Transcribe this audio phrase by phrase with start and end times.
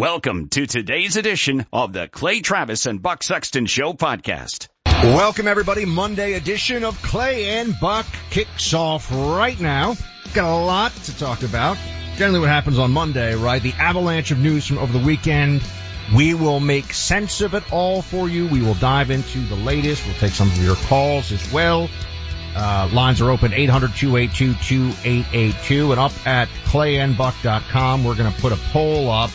[0.00, 4.68] Welcome to today's edition of the Clay Travis and Buck Sexton Show podcast.
[4.86, 5.84] Welcome everybody.
[5.84, 9.96] Monday edition of Clay and Buck kicks off right now.
[10.32, 11.76] Got a lot to talk about.
[12.16, 13.60] Generally what happens on Monday, right?
[13.60, 15.62] The avalanche of news from over the weekend.
[16.16, 18.46] We will make sense of it all for you.
[18.46, 20.06] We will dive into the latest.
[20.06, 21.90] We'll take some of your calls as well.
[22.56, 28.02] Uh, lines are open 800-282-2882 and up at clayandbuck.com.
[28.02, 29.30] We're going to put a poll up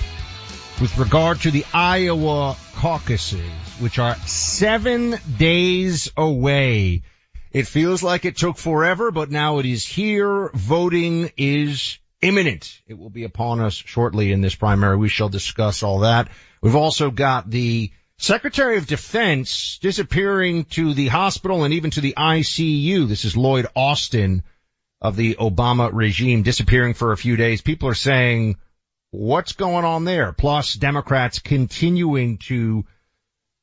[0.82, 7.04] with regard to the Iowa caucuses, which are seven days away.
[7.52, 10.50] It feels like it took forever, but now it is here.
[10.54, 12.82] Voting is imminent.
[12.88, 14.98] It will be upon us shortly in this primary.
[14.98, 16.30] We shall discuss all that.
[16.62, 22.16] We've also got the Secretary of Defense disappearing to the hospital and even to the
[22.18, 23.08] ICU.
[23.08, 24.44] This is Lloyd Austin
[25.00, 27.62] of the Obama regime disappearing for a few days.
[27.62, 28.58] People are saying,
[29.16, 30.34] what's going on there?
[30.34, 32.86] Plus Democrats continuing to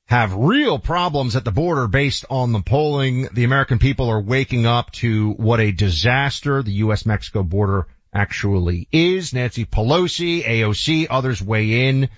[0.06, 3.28] have real problems at the border based on the polling.
[3.32, 9.32] The American people are waking up to what a disaster the U.S.-Mexico border actually is.
[9.32, 12.08] Nancy Pelosi, AOC, others weigh in.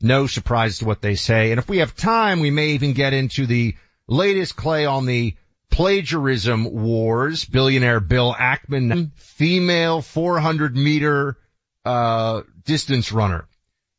[0.00, 1.50] No surprise to what they say.
[1.52, 3.76] And if we have time, we may even get into the
[4.08, 5.36] latest clay on the
[5.70, 7.44] plagiarism wars.
[7.44, 11.36] Billionaire Bill Ackman, female 400 meter,
[11.84, 13.46] uh, distance runner.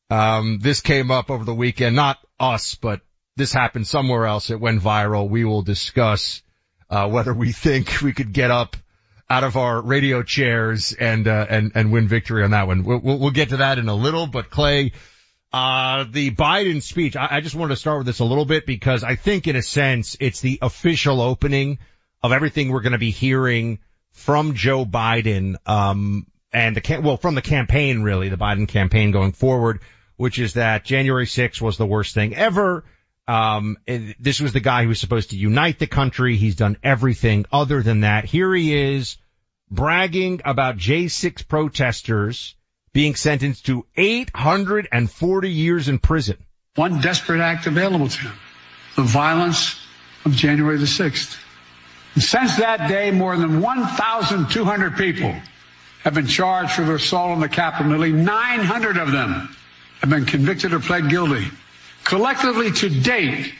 [0.10, 3.02] Um, this came up over the weekend, not us, but
[3.36, 4.50] this happened somewhere else.
[4.50, 5.30] It went viral.
[5.30, 6.42] We will discuss,
[6.90, 8.78] uh, whether we think we could get up
[9.30, 12.84] out of our radio chairs and, uh, and, and win victory on that one.
[12.84, 14.92] We'll, we'll, get to that in a little, but Clay,
[15.52, 18.66] uh, the Biden speech, I, I just wanted to start with this a little bit
[18.66, 21.80] because I think in a sense it's the official opening
[22.22, 23.80] of everything we're going to be hearing
[24.12, 29.32] from Joe Biden, um, and the well from the campaign really, the Biden campaign going
[29.32, 29.82] forward,
[30.18, 32.86] which is that January 6th was the worst thing ever.
[33.28, 33.78] Um,
[34.20, 36.36] this was the guy who was supposed to unite the country.
[36.36, 38.26] He's done everything other than that.
[38.26, 39.18] Here he is
[39.72, 42.56] bragging about J6 protesters
[42.92, 46.38] being sentenced to 840 years in prison.
[46.76, 48.34] One desperate act available to him.
[48.98, 49.80] The violence
[50.26, 51.40] of January the 6th.
[52.16, 55.34] And since that day, more than 1,200 people
[56.04, 57.92] have been charged for their assault on the Capitol.
[57.92, 59.56] Nearly 900 of them
[60.02, 61.48] have been convicted or pled guilty.
[62.04, 63.54] Collectively to date,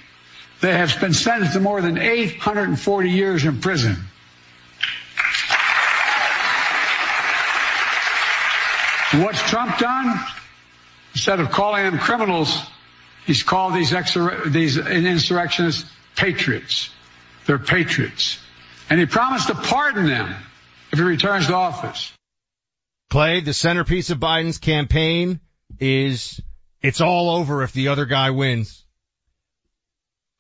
[0.60, 3.96] they have been sentenced to more than 840 years in prison.
[9.14, 10.20] What's Trump done?
[11.14, 12.60] Instead of calling them criminals,
[13.26, 16.90] he's called these, exor- these insurrectionists patriots.
[17.46, 18.40] They're patriots.
[18.90, 20.36] And he promised to pardon them
[20.92, 22.12] if he returns to office.
[23.14, 25.40] Clay, the centerpiece of Biden's campaign
[25.80, 26.42] is
[26.82, 28.88] it's all over if the other guy wins.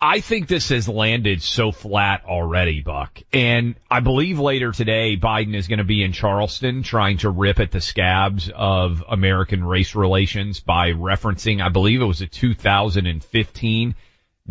[0.01, 3.21] I think this has landed so flat already, Buck.
[3.31, 7.59] And I believe later today, Biden is going to be in Charleston trying to rip
[7.59, 13.95] at the scabs of American race relations by referencing, I believe it was a 2015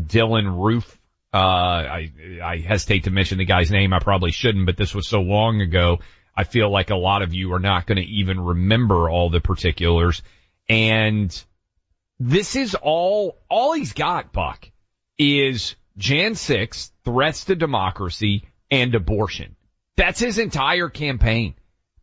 [0.01, 0.97] Dylann Roof.
[1.35, 3.93] Uh, I, I hesitate to mention the guy's name.
[3.93, 5.99] I probably shouldn't, but this was so long ago
[6.35, 9.41] I feel like a lot of you are not going to even remember all the
[9.41, 10.23] particulars.
[10.69, 11.45] And
[12.19, 14.71] this is all, all he's got, Buck,
[15.19, 19.57] is Jan 6, threats to democracy and abortion.
[19.97, 21.55] That's his entire campaign.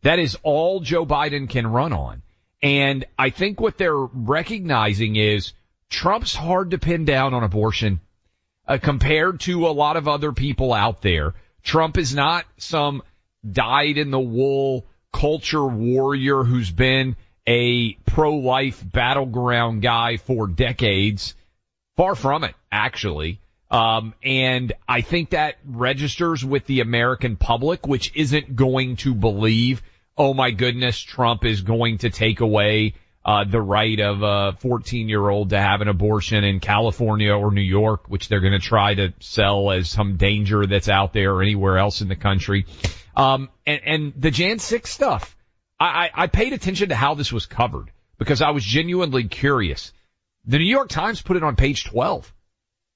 [0.02, 2.22] That is all Joe Biden can run on.
[2.62, 5.52] And I think what they're recognizing is
[5.88, 8.00] Trump's hard to pin down on abortion
[8.68, 11.34] uh, compared to a lot of other people out there.
[11.62, 13.02] Trump is not some
[13.48, 17.16] dyed in the wool culture warrior who's been
[17.46, 21.34] a pro-life battleground guy for decades.
[21.96, 23.40] Far from it, actually.
[23.70, 29.82] Um, and I think that registers with the American public, which isn't going to believe,
[30.16, 32.94] oh my goodness, Trump is going to take away
[33.24, 37.52] uh, the right of a 14 year old to have an abortion in California or
[37.52, 41.34] New York, which they're going to try to sell as some danger that's out there
[41.34, 42.66] or anywhere else in the country.
[43.20, 45.36] Um, and, and the Jan 6 stuff,
[45.78, 49.92] I, I, I paid attention to how this was covered because I was genuinely curious.
[50.46, 52.32] The New York Times put it on page 12.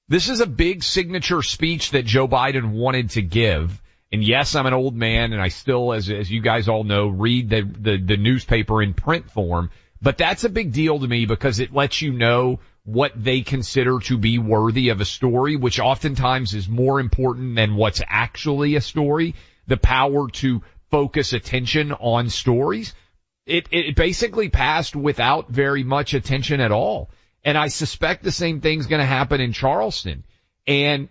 [0.07, 3.79] This is a big signature speech that Joe Biden wanted to give.
[4.11, 7.07] And yes, I'm an old man and I still, as, as you guys all know,
[7.07, 9.69] read the, the, the newspaper in print form.
[10.01, 13.99] But that's a big deal to me because it lets you know what they consider
[13.99, 18.81] to be worthy of a story, which oftentimes is more important than what's actually a
[18.81, 19.35] story.
[19.67, 22.93] The power to focus attention on stories.
[23.45, 27.09] It, it basically passed without very much attention at all.
[27.43, 30.23] And I suspect the same thing's going to happen in Charleston.
[30.65, 31.09] And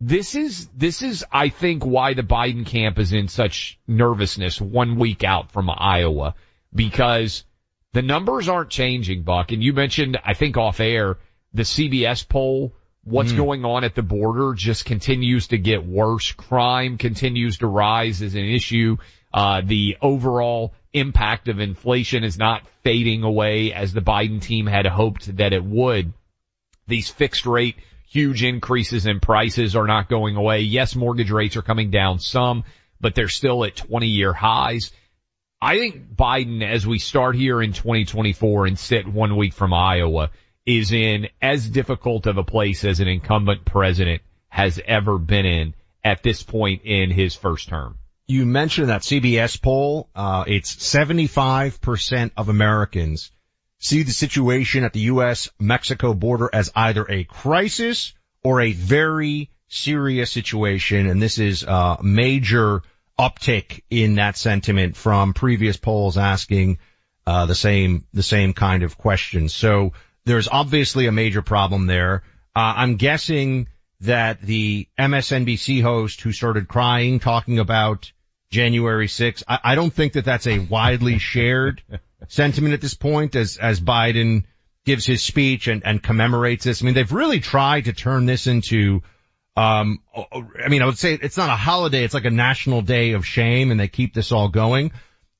[0.00, 4.98] this is, this is, I think, why the Biden camp is in such nervousness one
[4.98, 6.34] week out from Iowa
[6.74, 7.44] because
[7.92, 9.52] the numbers aren't changing, Buck.
[9.52, 11.18] And you mentioned, I think off air,
[11.54, 13.36] the CBS poll, what's mm.
[13.36, 16.32] going on at the border just continues to get worse.
[16.32, 18.96] Crime continues to rise as an issue.
[19.32, 24.86] Uh, the overall impact of inflation is not fading away as the Biden team had
[24.86, 26.12] hoped that it would.
[26.86, 27.76] These fixed rate,
[28.08, 30.60] huge increases in prices are not going away.
[30.60, 32.64] Yes, mortgage rates are coming down some,
[33.00, 34.92] but they're still at 20 year highs.
[35.60, 40.30] I think Biden, as we start here in 2024 and sit one week from Iowa,
[40.66, 45.74] is in as difficult of a place as an incumbent president has ever been in
[46.04, 47.98] at this point in his first term.
[48.26, 50.08] You mentioned that CBS poll.
[50.14, 53.30] Uh, it's 75% of Americans
[53.78, 58.14] see the situation at the U.S.-Mexico border as either a crisis
[58.44, 61.08] or a very serious situation.
[61.08, 62.82] And this is a major
[63.18, 66.78] uptick in that sentiment from previous polls asking
[67.26, 69.52] uh, the same the same kind of questions.
[69.52, 69.92] So
[70.24, 72.22] there's obviously a major problem there.
[72.54, 73.68] Uh, I'm guessing
[74.00, 78.12] that the MSNBC host who started crying talking about
[78.50, 81.82] January 6th, I, I don't think that that's a widely shared
[82.28, 84.44] sentiment at this point as as Biden
[84.84, 86.82] gives his speech and, and commemorates this.
[86.82, 89.02] I mean, they've really tried to turn this into
[89.54, 92.04] um, I mean, I would say it's not a holiday.
[92.04, 94.92] It's like a national day of shame and they keep this all going.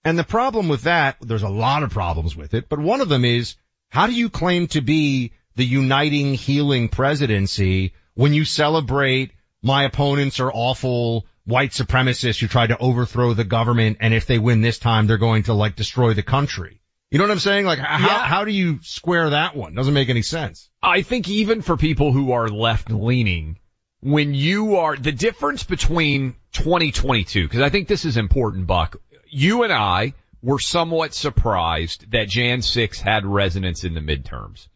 [0.04, 3.08] And the problem with that, there's a lot of problems with it, but one of
[3.08, 3.56] them is
[3.92, 10.40] how do you claim to be the uniting healing presidency when you celebrate my opponents
[10.40, 14.78] are awful white supremacists who try to overthrow the government and if they win this
[14.78, 16.80] time they're going to like destroy the country.
[17.10, 17.66] You know what I'm saying?
[17.66, 18.24] Like how, yeah.
[18.24, 19.74] how do you square that one?
[19.74, 20.70] Doesn't make any sense.
[20.82, 23.58] I think even for people who are left leaning,
[24.00, 28.96] when you are the difference between 2022 because I think this is important Buck
[29.28, 34.68] you and I were somewhat surprised that Jan 6 had resonance in the midterms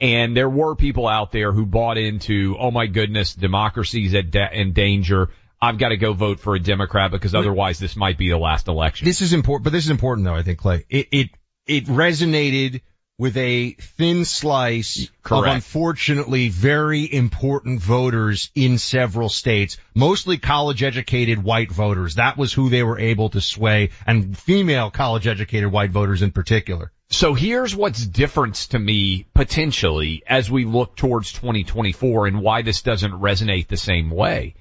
[0.00, 4.60] and there were people out there who bought into oh my goodness democracy's at de-
[4.60, 8.28] in danger I've got to go vote for a Democrat because otherwise this might be
[8.28, 9.06] the last election.
[9.06, 10.84] This is important, but this is important though, I think, Clay.
[10.88, 11.30] It, it,
[11.66, 12.82] it resonated
[13.18, 15.48] with a thin slice Correct.
[15.48, 22.14] of unfortunately very important voters in several states, mostly college educated white voters.
[22.14, 26.30] That was who they were able to sway and female college educated white voters in
[26.30, 26.92] particular.
[27.10, 32.82] So here's what's different to me potentially as we look towards 2024 and why this
[32.82, 34.54] doesn't resonate the same way.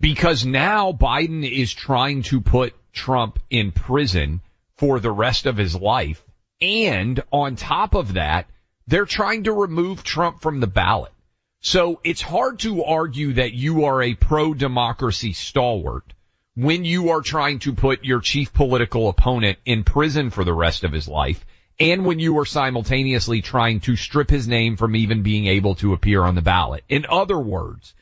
[0.00, 4.40] Because now Biden is trying to put Trump in prison
[4.76, 6.24] for the rest of his life
[6.60, 8.46] and on top of that,
[8.86, 11.12] they're trying to remove Trump from the ballot.
[11.60, 16.12] So it's hard to argue that you are a pro-democracy stalwart
[16.54, 20.84] when you are trying to put your chief political opponent in prison for the rest
[20.84, 21.44] of his life
[21.80, 25.92] and when you are simultaneously trying to strip his name from even being able to
[25.92, 26.84] appear on the ballot.
[26.88, 27.94] In other words,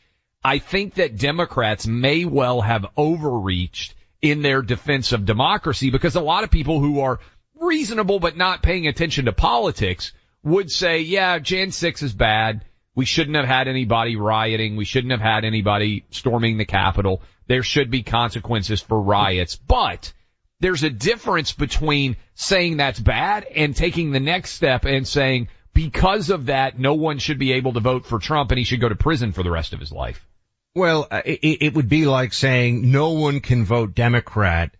[0.45, 6.21] I think that Democrats may well have overreached in their defense of democracy because a
[6.21, 7.21] lot of people who are
[7.63, 12.65] reasonable but not paying attention to politics would say, yeah, Jan 6 is bad.
[12.95, 14.77] We shouldn't have had anybody rioting.
[14.77, 17.23] We shouldn't have had anybody storming the Capitol.
[17.47, 19.57] There should be consequences for riots.
[19.57, 20.13] But
[20.61, 26.29] there's a difference between saying that's bad and taking the next step and saying, because
[26.29, 28.89] of that, no one should be able to vote for Trump and he should go
[28.89, 30.27] to prison for the rest of his life.
[30.75, 34.75] Well, uh, it, it would be like saying no one can vote Democrat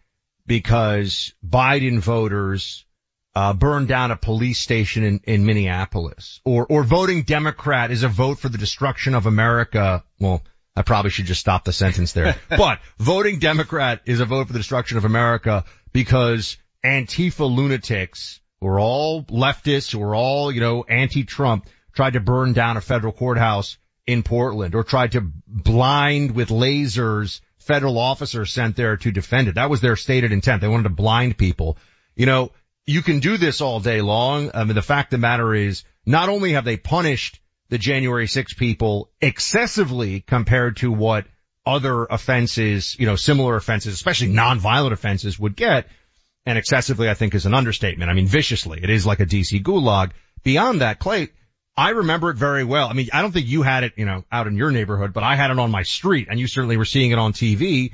[0.47, 2.85] because Biden voters
[3.35, 8.09] uh, burned down a police station in, in Minneapolis, or or voting Democrat is a
[8.09, 10.05] vote for the destruction of America.
[10.21, 10.43] Well,
[10.77, 12.37] I probably should just stop the sentence there.
[12.49, 18.69] but voting Democrat is a vote for the destruction of America because Antifa lunatics who
[18.69, 23.13] are all leftists, who are all, you know, anti-Trump, tried to burn down a federal
[23.13, 29.49] courthouse in Portland or tried to blind with lasers federal officers sent there to defend
[29.49, 29.55] it.
[29.55, 30.61] That was their stated intent.
[30.61, 31.79] They wanted to blind people.
[32.15, 32.53] You know,
[32.87, 34.51] you can do this all day long.
[34.55, 38.27] I mean, the fact of the matter is not only have they punished the January
[38.27, 41.27] 6 people excessively compared to what
[41.65, 45.89] other offenses, you know, similar offenses, especially nonviolent offenses would get,
[46.45, 48.11] and excessively I think is an understatement.
[48.11, 48.81] I mean, viciously.
[48.83, 50.11] It is like a DC gulag.
[50.43, 51.29] Beyond that, Clay,
[51.77, 52.89] I remember it very well.
[52.89, 55.23] I mean, I don't think you had it, you know, out in your neighborhood, but
[55.23, 57.93] I had it on my street and you certainly were seeing it on TV.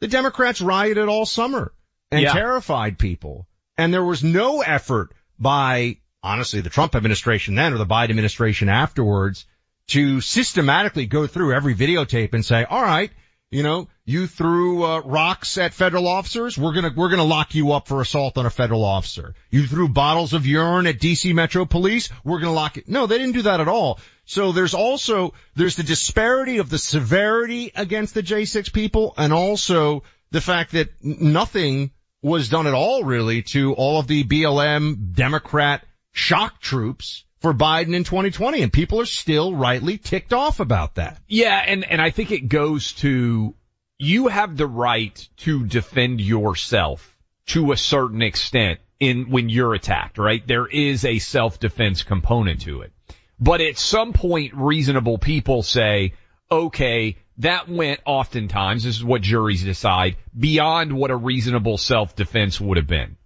[0.00, 1.72] The Democrats rioted all summer
[2.10, 2.32] and Yeah.
[2.32, 3.46] terrified people.
[3.78, 8.68] And there was no effort by, honestly, the Trump administration then or the Biden administration
[8.68, 9.46] afterwards
[9.88, 13.10] to systematically go through every videotape and say, all right,
[13.50, 16.58] you know, you threw uh, rocks at federal officers.
[16.58, 19.34] We're gonna we're gonna lock you up for assault on a federal officer.
[19.50, 22.08] You threw bottles of urine at DC Metro Police.
[22.24, 22.88] We're gonna lock it.
[22.88, 24.00] No, they didn't do that at all.
[24.24, 30.02] So there's also there's the disparity of the severity against the J6 people, and also
[30.32, 35.86] the fact that nothing was done at all really to all of the BLM Democrat
[36.12, 41.18] shock troops for Biden in 2020, and people are still rightly ticked off about that.
[41.26, 43.54] Yeah, and, and I think it goes to
[44.00, 50.16] you have the right to defend yourself to a certain extent in when you're attacked,
[50.16, 50.44] right?
[50.46, 52.92] There is a self-defense component to it.
[53.38, 56.14] But at some point reasonable people say,
[56.50, 62.78] okay, that went oftentimes, this is what juries decide, beyond what a reasonable self-defense would
[62.78, 63.18] have been.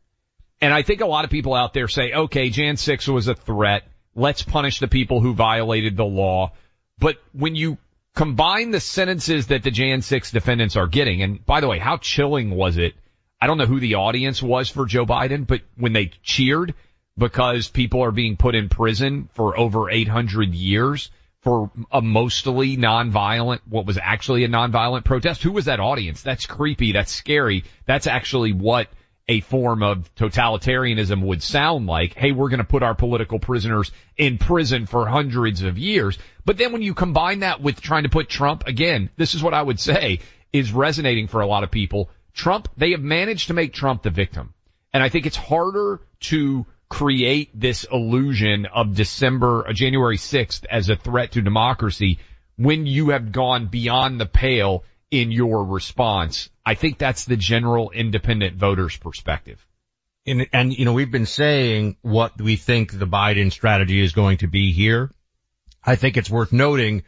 [0.61, 3.35] And I think a lot of people out there say, okay, Jan 6 was a
[3.37, 3.85] threat.
[4.17, 6.53] Let's punish the people who violated the law.
[6.99, 7.79] But when you
[8.15, 11.97] combine the sentences that the Jan 6 defendants are getting, and by the way, how
[11.97, 12.95] chilling was it?
[13.41, 16.75] I don't know who the audience was for Joe Biden, but when they cheered
[17.19, 21.11] because people are being put in prison for over 800 years
[21.43, 25.43] for a mostly nonviolent, what was actually a nonviolent protest.
[25.43, 26.23] Who was that audience?
[26.23, 26.93] That's creepy.
[26.93, 27.65] That's scary.
[27.87, 28.89] That's actually what
[29.27, 32.15] a form of totalitarianism would sound like.
[32.15, 36.19] Hey, we're going to put our political prisoners in prison for hundreds of years.
[36.45, 39.55] But then when you combine that with trying to put Trump, again, this is what
[39.55, 40.21] I would say
[40.53, 42.11] is resonating for a lot of people.
[42.35, 44.53] Trump, they have managed to make Trump the victim.
[44.93, 50.89] And I think it's harder to create this illusion of December, uh, January 6th as
[50.89, 52.19] a threat to democracy
[52.57, 54.85] when you have gone beyond the pale
[55.21, 56.51] in your response.
[56.67, 59.65] I think that's the general independent voter's perspective.
[60.27, 64.39] And, and, you know, we've been saying what we think the Biden strategy is going
[64.39, 65.11] to be here.
[65.85, 67.03] I think it's worth noting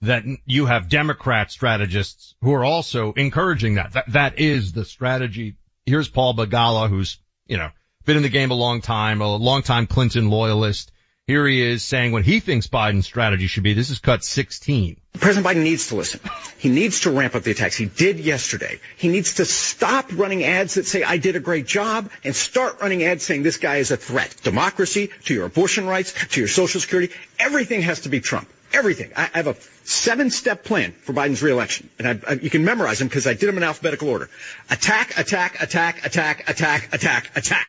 [0.00, 3.92] that you have Democrat strategists who are also encouraging that.
[3.92, 5.56] That, that is the strategy.
[5.84, 7.70] Here's Paul Begala, who's, you know,
[8.04, 10.91] been in the game a long time, a long time Clinton loyalist.
[11.28, 13.74] Here he is saying what he thinks Biden's strategy should be.
[13.74, 14.96] This is cut 16.
[15.14, 16.18] President Biden needs to listen.
[16.58, 17.76] He needs to ramp up the attacks.
[17.76, 18.80] He did yesterday.
[18.96, 22.80] He needs to stop running ads that say, I did a great job, and start
[22.80, 24.34] running ads saying this guy is a threat.
[24.42, 28.48] Democracy, to your abortion rights, to your social security, everything has to be Trump.
[28.72, 29.12] Everything.
[29.14, 33.06] I have a seven-step plan for Biden's reelection, and I, I, you can memorize them
[33.06, 34.28] because I did them in alphabetical order.
[34.70, 37.68] Attack, attack, attack, attack, attack, attack, attack.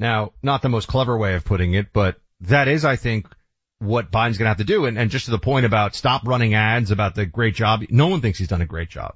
[0.00, 2.16] Now, not the most clever way of putting it, but
[2.48, 3.26] that is, I think,
[3.78, 4.86] what Biden's going to have to do.
[4.86, 8.06] And, and just to the point about stop running ads about the great job, no
[8.08, 9.14] one thinks he's done a great job.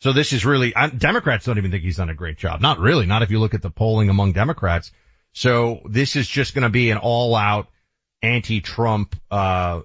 [0.00, 2.60] So this is really, uh, Democrats don't even think he's done a great job.
[2.60, 4.92] Not really, not if you look at the polling among Democrats.
[5.32, 7.68] So this is just going to be an all out
[8.22, 9.82] anti-Trump, uh,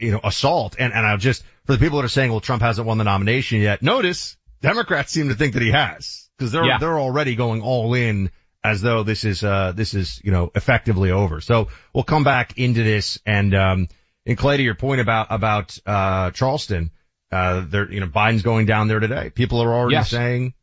[0.00, 0.76] you know, assault.
[0.78, 3.04] And, and I'll just, for the people that are saying, well, Trump hasn't won the
[3.04, 6.78] nomination yet, notice Democrats seem to think that he has because they're, Yeah.
[6.78, 8.30] they're already going all in
[8.64, 11.40] as though this is, uh, this is, you know, effectively over.
[11.40, 13.88] So we'll come back into this and, um,
[14.24, 16.90] and Clay, to your point about, about, uh, Charleston,
[17.32, 19.30] uh, there, you know, Biden's going down there today.
[19.30, 20.10] People are already Yes.
[20.10, 20.54] saying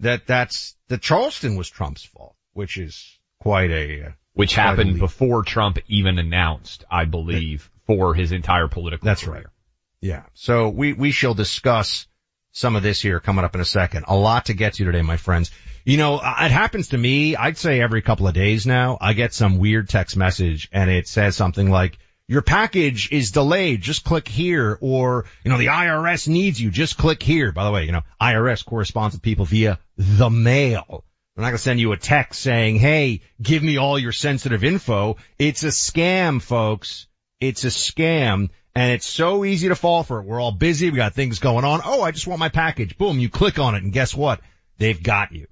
[0.00, 4.90] that that's, that Charleston was Trump's fault, which is quite a, uh, which quite happened
[4.92, 5.00] leap.
[5.00, 9.34] before Trump even announced, I believe, for his entire political That's career.
[9.36, 9.46] right.
[10.00, 10.22] Yeah.
[10.34, 12.06] So we, we shall discuss
[12.52, 14.04] some of this here coming up in a second.
[14.08, 15.50] A lot to get to today, my friends.
[15.84, 19.12] You know, uh, it happens to me, I'd say every couple of days now, I
[19.12, 24.02] get some weird text message and it says something like, your package is delayed, just
[24.02, 27.52] click here, or, you know, the IRS needs you, just click here.
[27.52, 31.04] By the way, you know, IRS corresponds with people via the mail.
[31.36, 35.18] I'm not gonna send you a text saying, hey, give me all your sensitive info.
[35.38, 37.08] It's a scam, folks.
[37.40, 38.48] It's a scam.
[38.74, 40.24] And it's so easy to fall for it.
[40.24, 40.90] We're all busy.
[40.90, 41.82] We got things going on.
[41.84, 42.96] Oh, I just want my package.
[42.96, 43.18] Boom.
[43.18, 44.40] You click on it and guess what?
[44.78, 45.46] They've got you.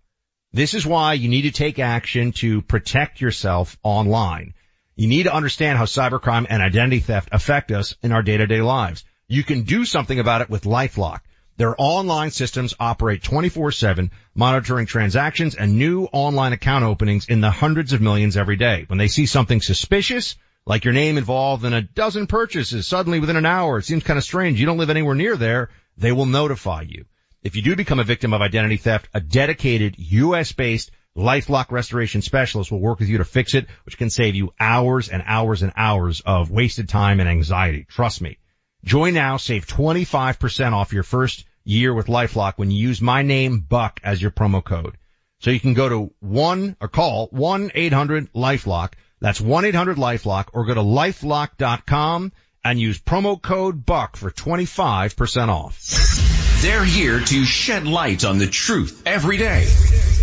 [0.54, 4.52] This is why you need to take action to protect yourself online.
[4.96, 9.02] You need to understand how cybercrime and identity theft affect us in our day-to-day lives.
[9.28, 11.20] You can do something about it with LifeLock.
[11.56, 17.94] Their online systems operate 24-7, monitoring transactions and new online account openings in the hundreds
[17.94, 18.84] of millions every day.
[18.88, 23.36] When they see something suspicious, like your name involved in a dozen purchases suddenly within
[23.36, 24.60] an hour, it seems kind of strange.
[24.60, 25.70] You don't live anywhere near there.
[25.96, 27.06] They will notify you.
[27.42, 30.52] If you do become a victim of identity theft, a dedicated U.S.
[30.52, 34.54] based LifeLock restoration specialist will work with you to fix it, which can save you
[34.60, 37.84] hours and hours and hours of wasted time and anxiety.
[37.88, 38.38] Trust me.
[38.84, 43.58] Join now, save 25% off your first year with LifeLock when you use my name
[43.58, 44.96] Buck as your promo code.
[45.40, 48.92] So you can go to one or call 1-800-LifeLock.
[49.20, 52.32] That's 1-800-LifeLock or go to lifelock.com
[52.64, 56.31] and use promo code Buck for 25% off.
[56.62, 59.66] They're here to shed light on the truth every day.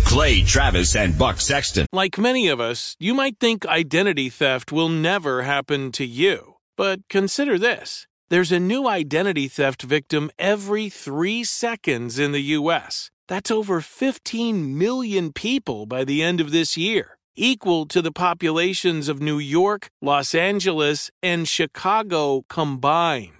[0.06, 1.84] Clay Travis and Buck Sexton.
[1.92, 6.54] Like many of us, you might think identity theft will never happen to you.
[6.78, 8.06] But consider this.
[8.30, 13.10] There's a new identity theft victim every three seconds in the U.S.
[13.28, 19.10] That's over 15 million people by the end of this year, equal to the populations
[19.10, 23.39] of New York, Los Angeles, and Chicago combined.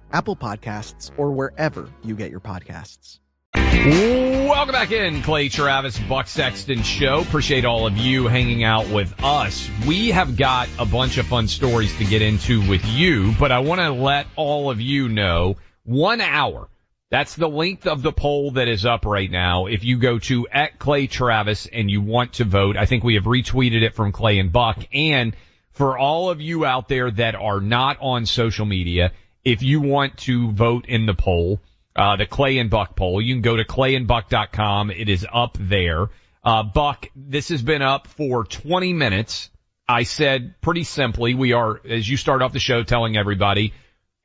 [0.11, 3.19] Apple Podcasts, or wherever you get your podcasts.
[3.53, 7.21] Welcome back in, Clay Travis, Buck Sexton Show.
[7.21, 9.69] Appreciate all of you hanging out with us.
[9.87, 13.59] We have got a bunch of fun stories to get into with you, but I
[13.59, 16.69] want to let all of you know one hour.
[17.09, 19.65] That's the length of the poll that is up right now.
[19.65, 23.15] If you go to at Clay Travis and you want to vote, I think we
[23.15, 24.77] have retweeted it from Clay and Buck.
[24.93, 25.35] And
[25.71, 29.11] for all of you out there that are not on social media,
[29.43, 31.59] if you want to vote in the poll,
[31.95, 33.21] uh, the Clay and Buck poll.
[33.21, 34.91] You can go to clayandbuck.com.
[34.91, 36.07] It is up there.
[36.43, 39.49] Uh, Buck, this has been up for 20 minutes.
[39.87, 43.73] I said pretty simply, we are, as you start off the show telling everybody,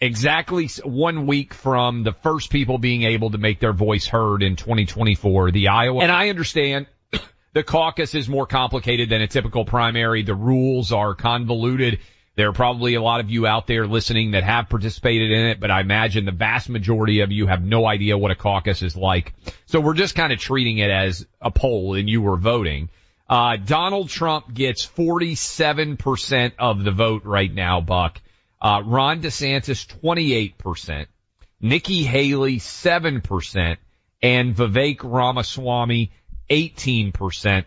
[0.01, 4.57] exactly one week from the first people being able to make their voice heard in
[4.57, 6.03] 2024, the Iowa.
[6.03, 6.87] And I understand
[7.53, 10.23] the caucus is more complicated than a typical primary.
[10.23, 11.99] The rules are convoluted.
[12.37, 15.59] There are probably a lot of you out there listening that have participated in it,
[15.59, 18.95] but I imagine the vast majority of you have no idea what a caucus is
[18.95, 19.33] like.
[19.65, 22.91] So we're just kind of treating it as a poll and you were voting.
[23.29, 28.21] Uh, Donald Trump gets 47% of the vote right now, Buck.
[28.61, 31.07] Uh, Ron DeSantis, 28%.
[31.61, 33.77] Nikki Haley, 7%.
[34.23, 36.13] And Vivek Ramaswamy,
[36.51, 37.65] 18%.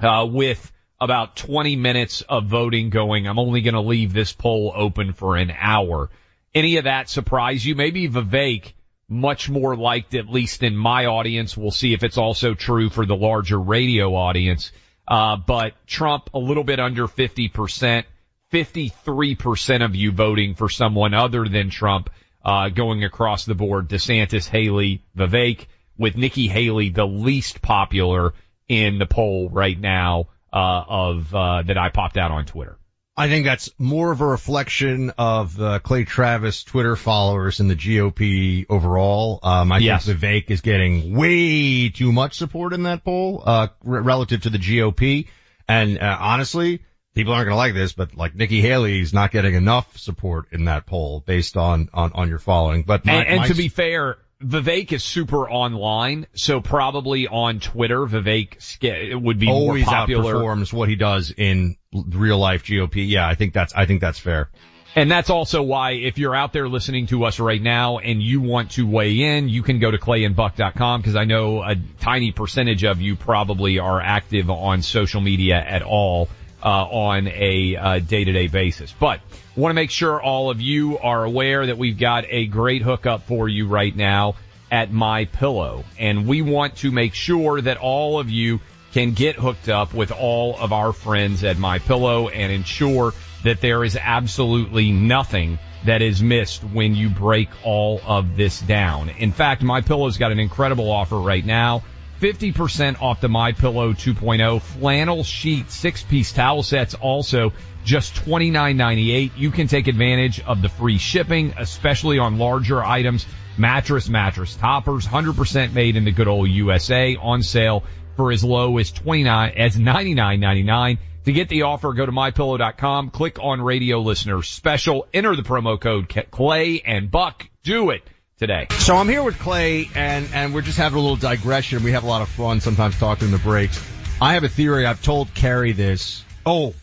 [0.00, 3.26] Uh, with about 20 minutes of voting going.
[3.26, 6.10] I'm only going to leave this poll open for an hour.
[6.54, 7.74] Any of that surprise you?
[7.74, 8.72] Maybe Vivek
[9.08, 11.56] much more liked, at least in my audience.
[11.56, 14.72] We'll see if it's also true for the larger radio audience.
[15.06, 18.04] Uh, but Trump a little bit under 50%,
[18.52, 22.10] 53% of you voting for someone other than Trump,
[22.44, 23.88] uh, going across the board.
[23.88, 28.34] DeSantis, Haley, Vivek, with Nikki Haley the least popular
[28.68, 32.78] in the poll right now, uh, of, uh, that I popped out on Twitter.
[33.18, 37.74] I think that's more of a reflection of the Clay Travis Twitter followers and the
[37.74, 39.40] GOP overall.
[39.42, 40.04] Um, I yes.
[40.04, 44.50] think Vivek is getting way too much support in that poll, uh, r- relative to
[44.50, 45.28] the GOP.
[45.66, 46.82] And, uh, honestly,
[47.14, 50.66] people aren't going to like this, but like Nikki Haley's not getting enough support in
[50.66, 52.82] that poll based on, on, on your following.
[52.82, 57.58] But my, and, and my, to be fair, Vivek is super online, so probably on
[57.58, 60.34] Twitter, Vivek would be always more popular.
[60.34, 63.08] outperforms what he does in real life GOP.
[63.08, 64.50] Yeah, I think that's I think that's fair.
[64.94, 68.40] And that's also why if you're out there listening to us right now and you
[68.40, 72.82] want to weigh in, you can go to clayandbuck.com because I know a tiny percentage
[72.84, 76.28] of you probably are active on social media at all
[76.66, 78.92] uh, on a uh, day-to-day basis.
[78.98, 79.20] But
[79.54, 83.22] want to make sure all of you are aware that we've got a great hookup
[83.22, 84.34] for you right now
[84.70, 88.60] at My Pillow, and we want to make sure that all of you
[88.92, 93.60] can get hooked up with all of our friends at My Pillow and ensure that
[93.60, 99.08] there is absolutely nothing that is missed when you break all of this down.
[99.08, 101.84] In fact, My Pillow's got an incredible offer right now.
[102.20, 107.52] 50% off the My Pillow 2.0 flannel sheet six piece towel sets also
[107.84, 109.32] just $29.98.
[109.36, 113.26] You can take advantage of the free shipping, especially on larger items,
[113.58, 117.84] mattress, mattress toppers, 100% made in the good old USA on sale
[118.16, 120.98] for as low as 29 as 99.99.
[121.26, 125.78] To get the offer, go to mypillow.com, click on radio listener special, enter the promo
[125.78, 127.48] code Clay and Buck.
[127.62, 128.02] Do it
[128.38, 128.66] today.
[128.78, 131.82] So I'm here with Clay and, and we're just having a little digression.
[131.82, 133.82] We have a lot of fun sometimes talking in the breaks.
[134.20, 134.86] I have a theory.
[134.86, 136.24] I've told Carrie this.
[136.44, 136.74] Oh,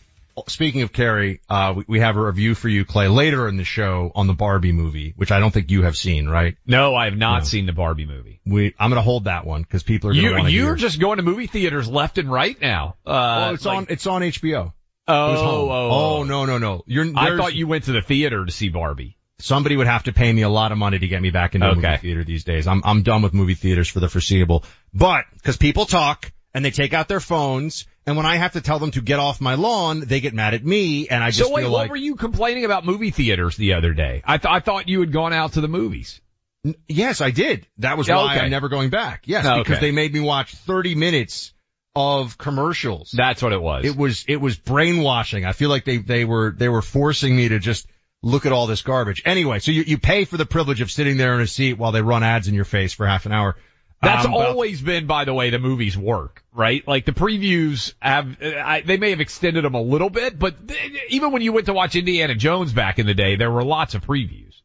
[0.47, 3.63] speaking of Carrie, uh, we, we have a review for you, Clay, later in the
[3.63, 6.55] show on the Barbie movie, which I don't think you have seen, right?
[6.65, 7.43] No, I have not no.
[7.45, 8.41] seen the Barbie movie.
[8.45, 10.99] We, I'm going to hold that one because people are going to you, You're just
[10.99, 12.95] going to movie theaters left and right now.
[13.05, 14.73] Uh, oh, it's like, on, it's on HBO.
[15.05, 16.83] Oh, oh, oh, no, no, no.
[16.87, 19.17] You're, I thought you went to the theater to see Barbie.
[19.39, 21.67] Somebody would have to pay me a lot of money to get me back into
[21.67, 21.75] okay.
[21.75, 22.67] movie theater these days.
[22.67, 24.63] I'm, I'm done with movie theaters for the foreseeable.
[24.93, 28.61] But, cause people talk and they take out their phones and when I have to
[28.61, 31.47] tell them to get off my lawn, they get mad at me, and I just
[31.47, 34.21] so wait, feel what were you complaining about movie theaters the other day?
[34.25, 36.19] I, th- I thought you had gone out to the movies.
[36.65, 37.65] N- yes, I did.
[37.77, 38.45] That was Yeah, why okay.
[38.45, 39.23] I'm never going back.
[39.25, 41.53] Yes, because they made me watch 30 minutes
[41.95, 43.11] of commercials.
[43.15, 43.85] That's what it was.
[43.85, 45.45] It was it was brainwashing.
[45.45, 47.87] I feel like they they were they were forcing me to just
[48.23, 49.21] look at all this garbage.
[49.25, 51.91] Anyway, so you you pay for the privilege of sitting there in a seat while
[51.91, 53.55] they run ads in your face for half an hour.
[54.01, 56.85] That's Um, always been, by the way, the movies work, right?
[56.85, 60.79] Like the previews have, I, they may have extended them a little bit, but th-
[61.09, 63.95] even when you went to watch Indiana Jones back in the day, there were lots
[63.95, 64.55] of previews.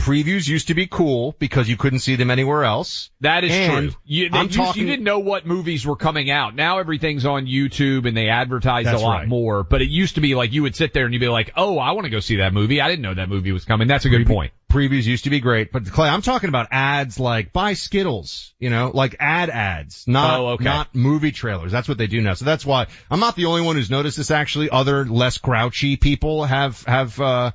[0.00, 3.10] Previews used to be cool because you couldn't see them anywhere else.
[3.20, 4.00] That is And true.
[4.04, 6.54] You, I'm used- talking- you didn't know what movies were coming out.
[6.54, 9.28] Now everything's on YouTube and they advertise a lot right.
[9.28, 9.62] more.
[9.62, 11.78] But it used to be like you would sit there and you'd be like, "Oh,
[11.78, 12.80] I want to go see that movie.
[12.80, 14.52] I didn't know that movie was coming." That's a good Preview- point.
[14.70, 18.70] Previews used to be great, but Clay, I'm talking about ads like buy Skittles, you
[18.70, 20.62] know, like ad ads, not Oh, okay.
[20.64, 21.72] not movie trailers.
[21.72, 22.34] That's what they do now.
[22.34, 24.30] So that's why I'm not the only one who's noticed this.
[24.30, 27.50] Actually, other less grouchy people have have uh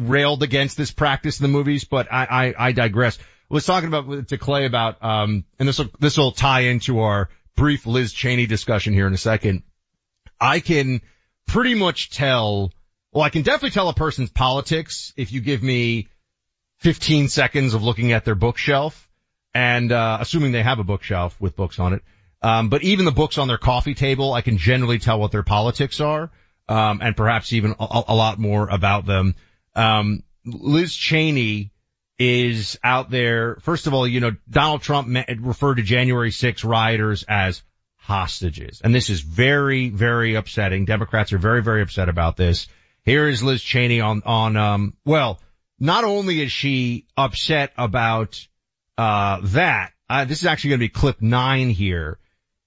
[0.00, 3.18] railed against this practice in the movies, but I I, I digress.
[3.18, 7.00] I was talking about to Clay about um, and this will this will tie into
[7.00, 9.62] our brief Liz Cheney discussion here in a second.
[10.40, 11.00] I can
[11.46, 12.72] pretty much tell.
[13.12, 16.08] Well, I can definitely tell a person's politics if you give me
[16.78, 19.08] 15 seconds of looking at their bookshelf
[19.52, 22.02] and, uh, assuming they have a bookshelf with books on it.
[22.42, 25.42] Um, but even the books on their coffee table, I can generally tell what their
[25.42, 26.30] politics are,
[26.68, 29.34] um, and perhaps even a, a lot more about them.
[29.74, 31.72] Um, Liz Cheney
[32.18, 33.56] is out there.
[33.62, 35.08] First of all, you know, Donald Trump
[35.40, 37.62] referred to January 6 rioters as
[37.96, 38.80] hostages.
[38.82, 40.84] And this is very, very upsetting.
[40.84, 42.68] Democrats are very, very upset about this.
[43.04, 45.40] Here is Liz Cheney on, on, um, well,
[45.78, 48.46] not only is she upset about,
[48.98, 52.18] uh, that, uh, this is actually going to be clip nine here.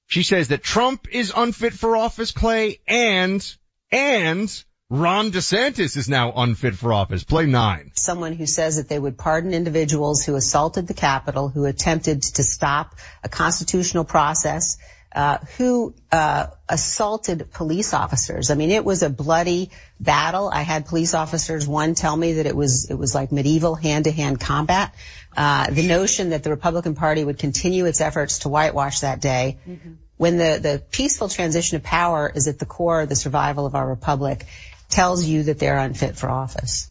[0.08, 3.46] She says that Trump is unfit for office, Clay, and,
[3.92, 7.24] and Ron DeSantis is now unfit for office.
[7.24, 7.90] Play nine.
[7.96, 12.44] Someone who says that they would pardon individuals who assaulted the Capitol, who attempted to
[12.44, 14.78] stop a constitutional process,
[15.16, 18.52] uh, who uh, assaulted police officers.
[18.52, 20.48] I mean, it was a bloody battle.
[20.54, 24.40] I had police officers one tell me that it was it was like medieval hand-to-hand
[24.40, 24.94] combat.
[25.36, 29.58] Uh, the notion that the Republican Party would continue its efforts to whitewash that day,
[29.68, 29.94] mm-hmm.
[30.18, 33.74] when the the peaceful transition of power is at the core of the survival of
[33.74, 34.46] our republic,
[34.90, 36.90] tells you that they're unfit for office.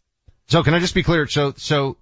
[0.48, 1.26] So can I just be clear?
[1.26, 1.96] So so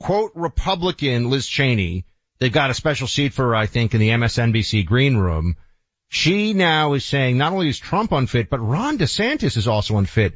[0.00, 2.04] quote Republican Liz Cheney.
[2.38, 5.56] They've got a special seat for her, I think, in the MSNBC green room
[6.08, 10.34] she now is saying not only is Trump unfit, but Ron DeSantis is also unfit.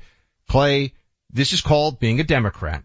[0.49, 0.94] Clay,
[1.33, 2.83] this is called being a Democrat.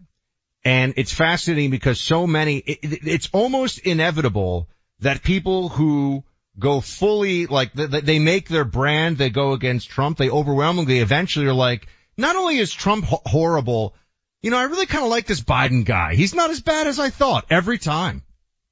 [0.64, 4.68] And it's fascinating because so many, it, it's almost inevitable
[5.00, 6.24] that people who
[6.58, 11.52] go fully, like, they make their brand, they go against Trump, they overwhelmingly eventually are
[11.52, 11.86] like,
[12.16, 13.94] not only is Trump horrible,
[14.42, 16.14] you know, I really kind of like this Biden guy.
[16.14, 18.22] He's not as bad as I thought every time.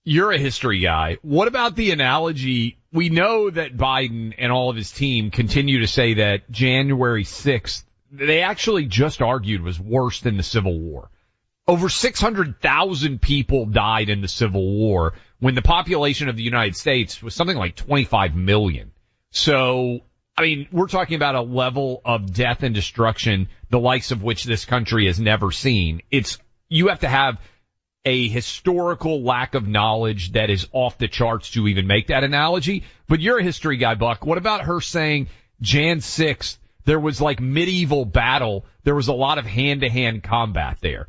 [0.04, 1.16] You're a history guy.
[1.22, 2.78] What about the analogy?
[2.92, 7.84] We know that Biden and all of his team continue to say that January 6th,
[8.10, 11.10] they actually just argued was worse than the Civil War.
[11.66, 17.22] Over 600,000 people died in the Civil War when the population of the United States
[17.22, 18.92] was something like 25 million.
[19.30, 20.00] So,
[20.36, 24.44] I mean, we're talking about a level of death and destruction, the likes of which
[24.44, 26.02] this country has never seen.
[26.10, 27.40] It's, you have to have
[28.04, 32.84] a historical lack of knowledge that is off the charts to even make that analogy.
[33.08, 34.26] But you're a history guy, Buck.
[34.26, 35.28] What about her saying
[35.60, 38.66] Jan 6th, there was like medieval battle.
[38.82, 41.08] There was a lot of hand to hand combat there.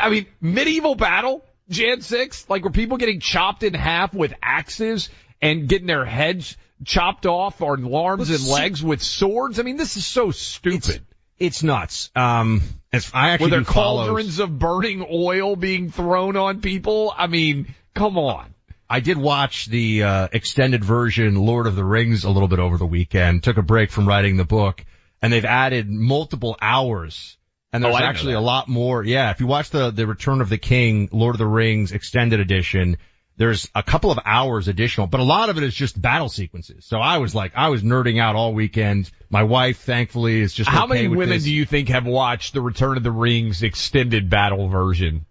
[0.00, 5.08] I mean, medieval battle, Jan 6th, like were people getting chopped in half with axes
[5.40, 9.58] and getting their heads chopped off or arms and legs with swords?
[9.58, 11.02] I mean, this is so stupid.
[11.38, 12.10] It's nuts.
[12.14, 17.12] Um, as I actually were there cauldrons of burning oil being thrown on people?
[17.16, 18.54] I mean, come on.
[18.88, 22.76] I did watch the uh, extended version Lord of the Rings a little bit over
[22.76, 23.42] the weekend.
[23.42, 24.84] Took a break from writing the book,
[25.22, 27.38] and they've added multiple hours.
[27.72, 29.02] And there's oh, actually a lot more.
[29.02, 32.38] Yeah, if you watch the the Return of the King Lord of the Rings extended
[32.38, 32.98] edition,
[33.36, 36.84] there's a couple of hours additional, but a lot of it is just battle sequences.
[36.84, 39.10] So I was like, I was nerding out all weekend.
[39.30, 41.44] My wife, thankfully, is just how okay many women this.
[41.44, 45.26] do you think have watched the Return of the Rings extended battle version?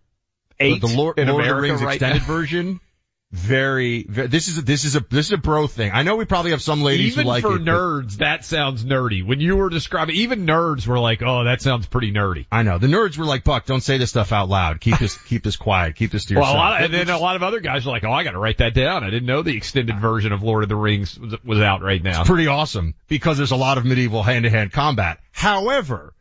[0.60, 2.28] Eight the, Lord, in Lord America of the Rings right extended now.
[2.28, 2.80] version.
[3.32, 5.92] Very, very, this is a, this is a this is a bro thing.
[5.94, 8.84] I know we probably have some ladies even who like for it, nerds, that sounds
[8.84, 9.26] nerdy.
[9.26, 12.78] When you were describing, even nerds were like, "Oh, that sounds pretty nerdy." I know
[12.78, 14.82] the nerds were like, "Buck, don't say this stuff out loud.
[14.82, 15.96] Keep this keep this quiet.
[15.96, 17.88] Keep this to Well, yourself." a lot of, and then a lot of other guys
[17.88, 19.06] are like, "Oh, I got to write that down.
[19.06, 22.04] I didn't know the extended version of Lord of the Rings was, was out right
[22.04, 25.20] now." It's pretty awesome because there's a lot of medieval hand to hand combat.
[25.32, 26.14] However,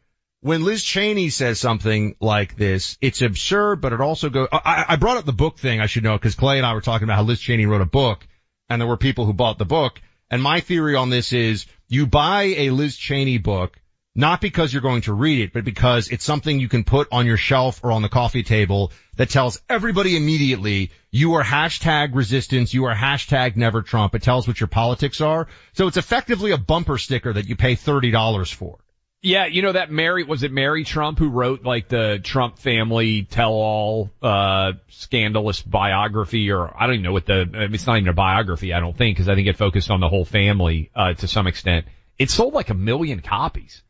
[0.43, 4.97] when Liz Cheney says something like this, it's absurd, but it also goes, I, I
[4.97, 7.17] brought up the book thing, I should know, because Clay and I were talking about
[7.17, 8.27] how Liz Cheney wrote a book,
[8.69, 10.01] and there were people who bought the book,
[10.31, 13.79] and my theory on this is, you buy a Liz Cheney book,
[14.15, 17.27] not because you're going to read it, but because it's something you can put on
[17.27, 22.73] your shelf or on the coffee table that tells everybody immediately, you are hashtag resistance,
[22.73, 24.15] you are hashtag never Trump.
[24.15, 25.49] It tells what your politics are.
[25.75, 28.79] So it's effectively a bumper sticker that you pay $30 for.
[29.23, 33.23] Yeah, you know that Mary was it Mary Trump who wrote like the Trump family
[33.25, 38.15] tell-all uh scandalous biography or I don't even know what the it's not even a
[38.15, 41.29] biography I don't think because I think it focused on the whole family uh to
[41.29, 41.87] some extent.
[42.19, 43.83] It sold like a million copies.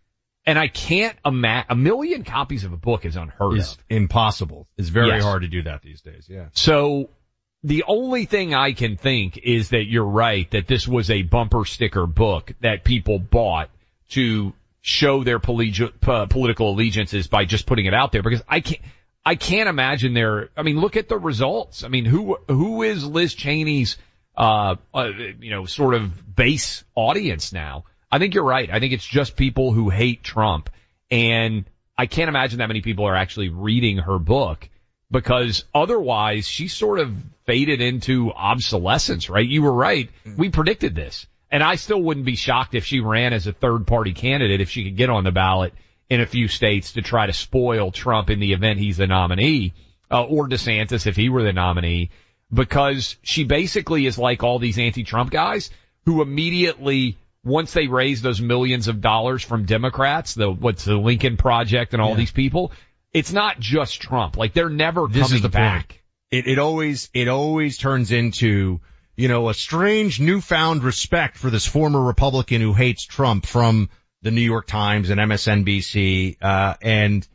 [0.46, 3.78] And I can't imagine a million copies of a book is unheard Is of.
[3.88, 4.66] impossible.
[4.78, 5.22] It's very Yes.
[5.22, 6.26] hard to do that these days.
[6.28, 6.46] Yeah.
[6.52, 7.10] So
[7.62, 11.64] the only thing I can think is that you're right that this was a bumper
[11.66, 13.68] sticker book that people bought
[14.10, 18.60] to show their pollegi- uh, political allegiances by just putting it out there because I
[18.60, 18.80] can't
[19.24, 21.84] I can't imagine their I mean look at the results.
[21.84, 23.96] I mean who who is Liz Cheney's
[24.36, 27.84] uh, uh you know sort of base audience now?
[28.10, 28.70] I think you're right.
[28.70, 30.70] I think it's just people who hate Trump
[31.10, 31.64] and
[31.96, 34.68] I can't imagine that many people are actually reading her book
[35.10, 37.14] because otherwise she sort of
[37.44, 39.46] faded into obsolescence, right?
[39.46, 40.08] You were right.
[40.38, 41.26] We predicted this.
[41.50, 44.70] And I still wouldn't be shocked if she ran as a third party candidate if
[44.70, 45.74] she could get on the ballot
[46.08, 49.74] in a few states to try to spoil Trump in the event he's the nominee,
[50.10, 52.10] uh, or DeSantis if he were the nominee,
[52.52, 55.70] because she basically is like all these anti-Trump guys
[56.06, 61.36] who immediately, once they raise those millions of dollars from Democrats, the, what's the Lincoln
[61.36, 62.16] Project and all Yeah.
[62.16, 62.72] these people,
[63.12, 64.36] it's not just Trump.
[64.36, 65.88] Like they're never This coming is the back.
[65.88, 66.00] point.
[66.32, 68.80] It, it always, it always turns into,
[69.16, 73.90] you know, a strange newfound respect for this former Republican who hates Trump from
[74.22, 77.26] the New York Times and MSNBC, uh, and,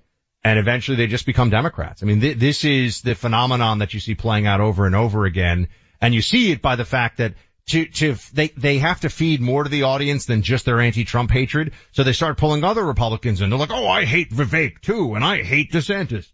[0.44, 2.04] and eventually they just become Democrats.
[2.04, 5.26] I mean, th- this is the phenomenon that you see playing out over and over
[5.26, 5.68] again.
[6.02, 7.34] And you see it by the fact that
[7.68, 11.32] to, to, they, they have to feed more to the audience than just their anti-Trump
[11.32, 11.74] hatred.
[11.92, 13.50] So they start pulling other Republicans in.
[13.50, 16.28] They're like, oh, I hate Vivek too, and I hate DeSantis.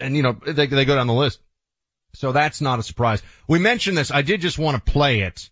[0.00, 1.40] And you know, they, they go down the list.
[2.18, 3.22] So that's not a surprise.
[3.46, 4.10] We mentioned this.
[4.10, 5.50] I did just want to play it.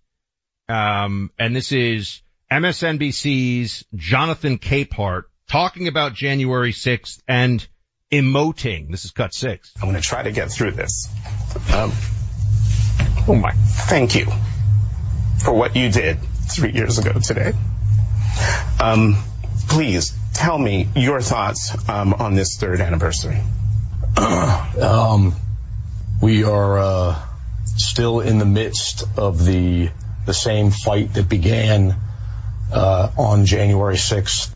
[0.69, 7.65] Um, and this is MSNBC's Jonathan Capehart talking about January 6th and
[8.11, 8.91] emoting.
[8.91, 9.73] This is cut six.
[9.81, 11.07] I'm going to try to get through this.
[11.73, 11.93] Um,
[13.29, 14.27] oh my, thank you
[15.45, 16.19] for what you did
[16.51, 17.53] three years ago today.
[18.81, 19.23] Um,
[19.69, 23.41] please tell me your thoughts um, on this third anniversary.
[24.17, 25.37] um,
[26.21, 27.23] we are uh,
[27.65, 29.91] still in the midst of the
[30.27, 31.95] the same fight that began
[32.73, 34.53] uh, on January 6th.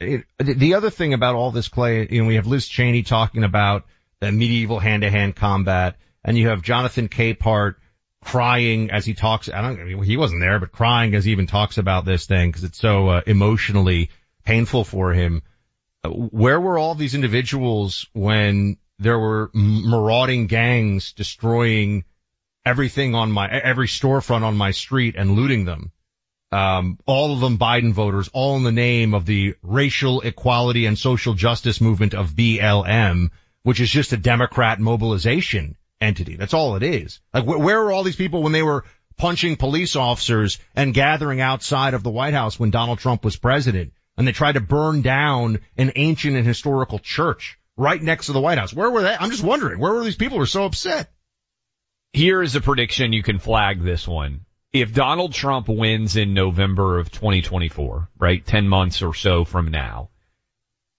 [0.00, 3.42] It, the other thing about all this, Clay, you know, we have Liz Cheney talking
[3.42, 3.86] about
[4.20, 7.74] the medieval hand-to-hand combat, and you have Jonathan Capehart
[8.22, 9.48] crying as he talks.
[9.48, 9.80] I don't.
[9.80, 12.64] I mean, he wasn't there, but crying as he even talks about this thing because
[12.64, 14.10] it's so uh, emotionally
[14.44, 15.42] painful for him.
[16.02, 22.04] Uh, Where were all these individuals when there were marauding gangs destroying
[22.64, 25.92] everything on my every storefront on my street and looting them?
[26.54, 30.96] um, all of them Biden voters, all in the name of the racial equality and
[30.96, 33.30] social justice movement of BLM,
[33.64, 36.36] which is just a Democrat mobilization entity.
[36.36, 37.20] That's all it is.
[37.32, 38.84] Like, wh- where were all these people when they were
[39.16, 43.92] punching police officers and gathering outside of the White House when Donald Trump was president?
[44.16, 48.40] And they tried to burn down an ancient and historical church right next to the
[48.40, 48.72] White House.
[48.72, 49.14] Where were they?
[49.14, 51.10] I'm just wondering, where were these people who were so upset?
[52.12, 53.12] Here is a prediction.
[53.12, 54.44] You can flag this one.
[54.72, 60.10] If Donald Trump wins in November of 2024, right, 10 months or so from now,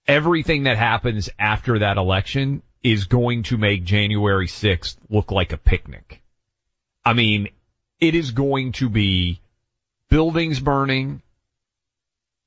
[0.06, 5.58] everything that happens after that election is going to make January 6th look like a
[5.58, 6.22] picnic.
[7.04, 7.48] I mean,
[8.00, 9.40] it is going to be
[10.08, 11.22] buildings burning,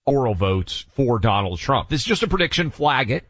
[0.06, 1.90] oral votes for Donald Trump.
[1.90, 2.72] This is just a prediction.
[2.72, 3.26] Flag it.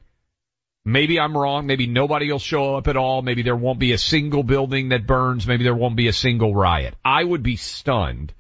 [0.86, 1.68] Maybe I'm wrong.
[1.68, 3.22] Maybe nobody will show up at all.
[3.22, 5.46] Maybe there won't be a single building that burns.
[5.46, 6.96] Maybe there won't be a single riot.
[7.04, 8.34] I would be stunned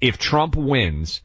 [0.00, 1.22] if Trump wins.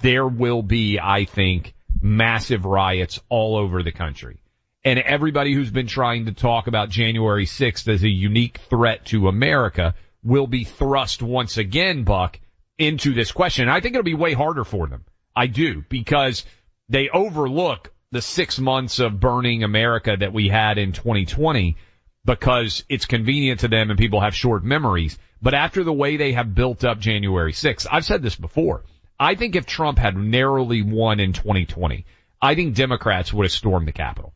[0.00, 4.40] There will be, I think, massive riots all over the country.
[4.84, 9.28] And everybody who's been trying to talk about January 6th as a unique threat to
[9.28, 12.38] America will be thrust once again, Buck,
[12.78, 13.62] into this question.
[13.62, 15.04] And I think it'll be way harder for them.
[15.34, 16.44] I do, because
[16.88, 21.76] they overlook the six months of burning America that we had in 2020
[22.24, 25.18] because it's convenient to them and people have short memories.
[25.40, 28.84] But after the way they have built up January 6th, I've said this before.
[29.20, 32.04] I think if Trump had narrowly won in 2020,
[32.40, 34.32] I think Democrats would have stormed the Capitol.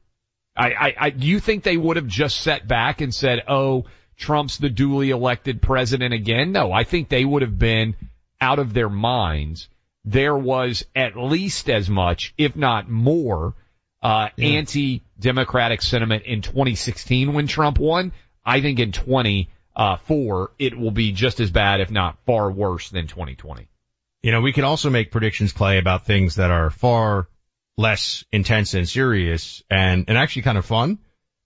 [0.56, 3.84] I, I, I, do you think they would have just sat back and said, oh,
[4.18, 6.52] Trump's the duly elected president again?
[6.52, 7.96] No, I think they would have been
[8.40, 9.68] out of their minds.
[10.04, 13.54] There was at least as much, if not more,
[14.02, 18.12] uh, anti-democratic sentiment in 2016 when Trump won.
[18.44, 23.06] I think in 24, it will be just as bad, if not far worse than
[23.06, 23.68] 2020.
[24.22, 27.28] You know, we can also make predictions, Clay, about things that are far
[27.76, 30.98] less intense and serious and, and actually kind of fun.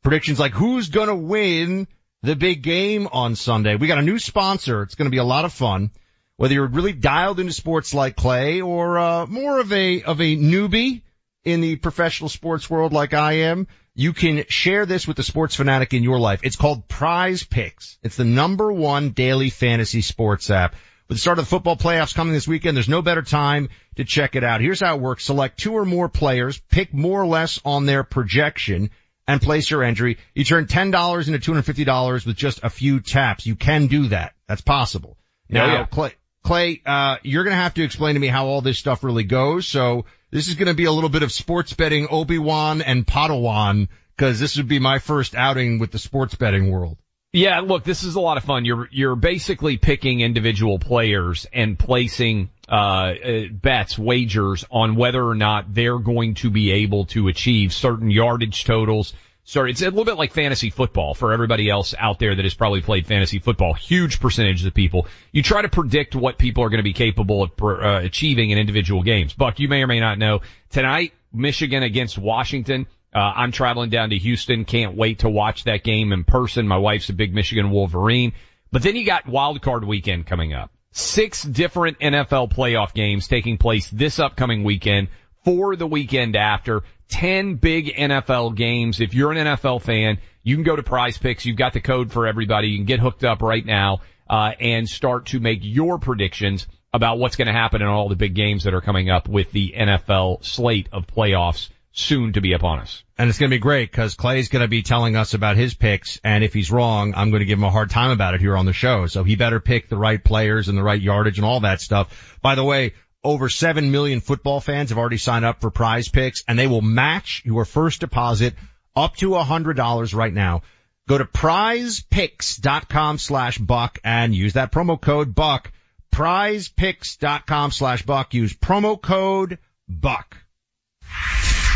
[0.03, 1.89] Predictions like who's gonna win
[2.23, 3.77] the big game on Sunday.
[3.77, 4.83] We got a new sponsor.
[4.83, 5.91] It's gonna be a lot of fun.
[6.37, 10.37] Whether you're really dialed into sports like Clay or, uh, more of a, of a
[10.37, 11.03] newbie
[11.47, 15.55] in the professional sports world like I am, you can share this with the sports
[15.55, 16.41] fanatic in your life.
[16.43, 17.99] It's called Prize Picks.
[18.03, 20.75] It's the number one daily fantasy sports app.
[21.09, 24.05] With the start of the football playoffs coming this weekend, there's no better time to
[24.05, 24.61] check it out.
[24.61, 25.25] Here's how it works.
[25.25, 28.91] Select two or more players, pick more or less on their projection,
[29.29, 30.19] and place your entry.
[30.35, 33.47] You turn $10 into $250 with just a few taps.
[33.47, 34.35] You can do that.
[34.49, 35.17] That's possible.
[35.49, 35.87] Now, yeah.
[35.87, 39.25] Clay, Clay, uh, you're gonna have to explain to me how all this stuff really
[39.25, 39.69] goes.
[39.69, 44.41] So this is gonna be a little bit of sports betting Obi-Wan and Padawan Cause
[44.41, 46.97] this would be my first outing with the sports betting world.
[47.35, 48.65] Yeah, look, this is a lot of fun.
[48.65, 55.35] You're you're basically picking individual players and placing uh, uh, bets, wagers on whether or
[55.35, 59.13] not they're going to be able to achieve certain yardage totals.
[59.49, 62.55] Sorry, it's a little bit like fantasy football for everybody else out there that has
[62.55, 63.75] probably played fantasy football.
[63.75, 65.07] Huge percentage of the people.
[65.31, 68.59] You try to predict what people are going to be capable of uh, achieving in
[68.59, 69.35] individual games.
[69.35, 70.41] Buck, you may or may not know
[70.71, 72.89] tonight, Michigan against Washington.
[73.15, 74.65] Uh, I'm traveling down to Houston.
[74.65, 76.67] Can't wait to watch that game in person.
[76.67, 78.33] My wife's a big Michigan Wolverine.
[78.73, 80.73] But then you got wild card weekend coming up.
[80.91, 85.07] Six different NFL playoff games taking place this upcoming weekend
[85.45, 86.83] for the weekend after.
[87.09, 89.01] 10 big NFL games.
[89.01, 91.45] If you're an NFL fan, you can go to prize picks.
[91.45, 92.69] You've got the code for everybody.
[92.69, 97.19] You can get hooked up right now, uh, and start to make your predictions about
[97.19, 99.75] what's going to happen in all the big games that are coming up with the
[99.77, 103.03] NFL slate of playoffs soon to be upon us.
[103.19, 105.73] And it's going to be great because Clay's going to be telling us about his
[105.75, 106.21] picks.
[106.23, 108.57] And if he's wrong, I'm going to give him a hard time about it here
[108.57, 109.07] on the show.
[109.07, 112.39] So he better pick the right players and the right yardage and all that stuff.
[112.43, 112.93] By the way,
[113.27, 116.81] over 7 million football fans have already signed up for prize picks and they will
[116.81, 118.55] match your first deposit
[118.95, 120.63] up to $100 right now.
[121.09, 125.73] Go to prizepicks.com slash buck and use that promo code buck.
[126.15, 128.33] Prizepicks.com slash buck.
[128.33, 129.59] Use promo code
[129.89, 130.37] buck.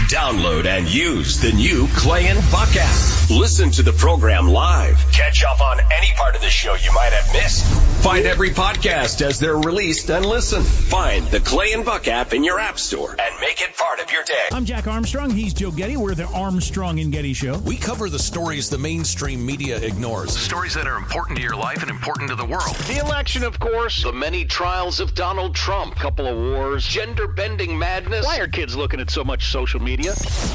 [0.08, 3.30] Download and use the new Clay and Buck app.
[3.30, 4.96] Listen to the program live.
[5.12, 7.64] Catch up on any part of the show you might have missed.
[8.02, 10.62] Find every podcast as they're released and listen.
[10.62, 14.10] Find the Clay and Buck app in your app store and make it part of
[14.10, 14.48] your day.
[14.50, 15.30] I'm Jack Armstrong.
[15.30, 15.96] He's Joe Getty.
[15.96, 17.58] We're the Armstrong and Getty Show.
[17.58, 20.36] We cover the stories the mainstream media ignores.
[20.36, 22.74] Stories that are important to your life and important to the world.
[22.88, 24.02] The election, of course.
[24.02, 25.94] The many trials of Donald Trump.
[25.94, 26.84] Couple of wars.
[26.84, 28.24] Gender bending madness.
[28.24, 29.89] Why are kids looking at so much social media?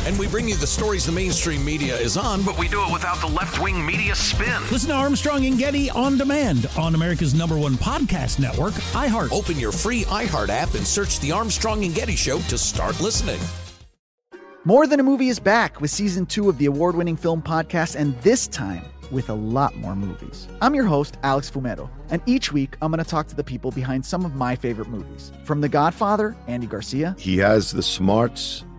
[0.05, 2.93] And we bring you the stories the mainstream media is on, but we do it
[2.93, 4.61] without the left wing media spin.
[4.71, 9.33] Listen to Armstrong and Getty on demand on America's number one podcast network, iHeart.
[9.33, 13.39] Open your free iHeart app and search the Armstrong and Getty Show to start listening.
[14.63, 17.97] More Than a Movie is back with season two of the award winning film podcast,
[17.97, 20.47] and this time with a lot more movies.
[20.61, 23.71] I'm your host, Alex Fumero, and each week I'm going to talk to the people
[23.71, 25.33] behind some of my favorite movies.
[25.43, 27.15] From The Godfather, Andy Garcia.
[27.19, 28.63] He has the smarts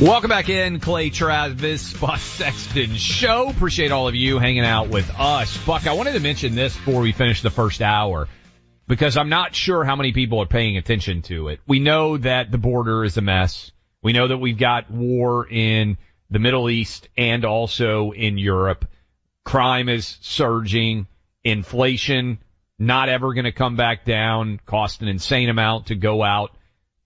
[0.00, 3.50] Welcome back in, Clay Travis, Buck Sexton Show.
[3.50, 5.54] Appreciate all of you hanging out with us.
[5.66, 8.26] Buck, I wanted to mention this before we finish the first hour
[8.88, 11.60] because I'm not sure how many people are paying attention to it.
[11.66, 13.72] We know that the border is a mess.
[14.02, 15.98] We know that we've got war in
[16.30, 18.86] the Middle East and also in Europe.
[19.44, 21.08] Crime is surging.
[21.44, 22.38] Inflation
[22.78, 24.60] not ever going to come back down.
[24.64, 26.52] Cost an insane amount to go out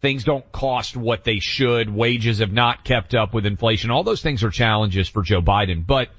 [0.05, 1.89] Things don't cost what they should.
[1.89, 3.91] Wages have not kept up with inflation.
[3.91, 5.87] All those things are challenges for Joe Biden.
[5.87, 6.11] But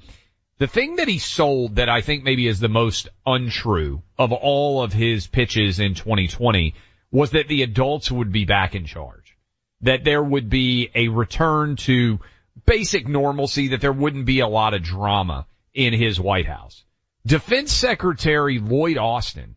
[0.58, 4.82] the thing that he sold that I think maybe is the most untrue of all
[4.82, 6.74] of his pitches in 2020
[7.12, 9.36] was that the adults would be back in charge.
[9.82, 12.18] That there would be a return to
[12.66, 16.82] basic normalcy that there wouldn't be a lot of drama in his White House.
[17.24, 19.54] Defense Secretary Lloyd Austin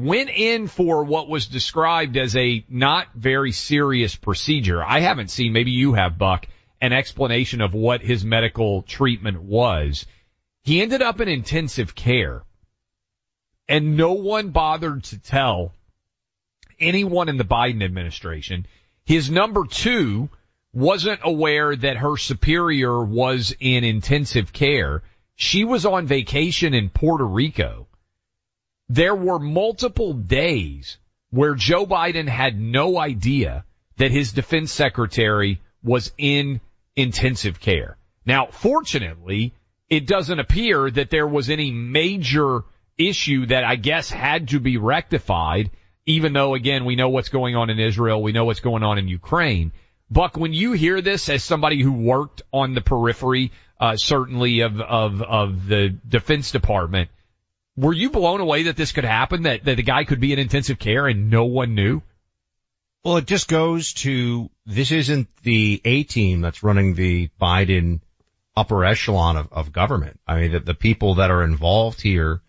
[0.00, 4.82] went in for what was described as a not very serious procedure.
[4.82, 6.46] I haven't seen, maybe you have, Buck,
[6.80, 10.06] an explanation of what his medical treatment was.
[10.62, 12.42] He ended up in intensive care
[13.68, 15.72] and no one bothered to tell
[16.80, 18.66] anyone in the Biden administration.
[19.04, 20.28] His number two
[20.72, 25.02] wasn't aware that her superior was in intensive care.
[25.36, 27.86] She was on vacation in Puerto Rico.
[28.92, 30.98] There were multiple days
[31.30, 33.64] where Joe Biden had no idea
[33.98, 36.60] that his defense secretary was in
[36.96, 37.98] intensive care.
[38.26, 39.54] Now, fortunately,
[39.88, 42.62] it doesn't appear that there was any major
[42.98, 45.70] issue that I guess had to be rectified,
[46.06, 48.20] even though again, we know what's going on in Israel.
[48.20, 49.70] We know what's going on in Ukraine.
[50.10, 54.80] Buck, when you hear this as somebody who worked on the periphery, uh, certainly of,
[54.80, 57.08] of, of the defense department,
[57.76, 59.42] were you blown away that this could happen?
[59.42, 62.02] That, that the guy could be in intensive care and no one knew?
[63.04, 68.00] Well, it just goes to this isn't the A team that's running the Biden
[68.56, 70.20] upper echelon of, of government.
[70.26, 72.42] I mean, the, the people that are involved here,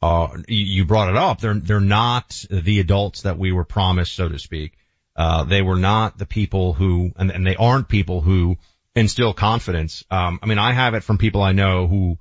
[0.00, 1.40] uh, you brought it up.
[1.40, 4.74] They're, they're not the adults that we were promised, so to speak.
[5.16, 8.58] Uh, they were not the people who, and, and they aren't people who
[8.94, 10.04] instill confidence.
[10.10, 12.18] Um, I mean, I have it from people I know who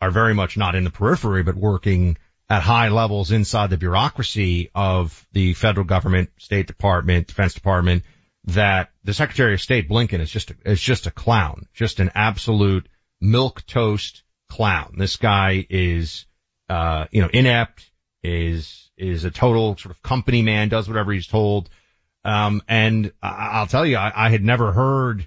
[0.00, 2.16] are very much not in the periphery, but working
[2.50, 8.04] at high levels inside the bureaucracy of the federal government, State Department, Defense Department,
[8.44, 12.10] that the Secretary of State Blinken is just a, is just a clown, just an
[12.14, 12.88] absolute
[13.20, 14.94] milk toast clown.
[14.96, 16.26] This guy is,
[16.70, 17.90] uh, you know, inept,
[18.22, 21.68] is is a total sort of company man, does whatever he's told.
[22.24, 25.26] Um, and I, will tell you, I, I, had never heard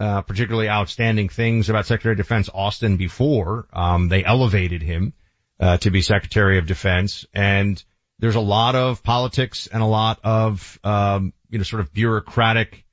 [0.00, 3.68] uh, particularly outstanding things about Secretary of Defense Austin before.
[3.70, 5.12] Um, they elevated him
[5.60, 7.82] uh, to be Secretary of Defense, and
[8.18, 12.86] there's a lot of politics and a lot of um, you know sort of bureaucratic,